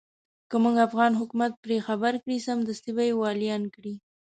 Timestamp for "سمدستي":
2.47-2.91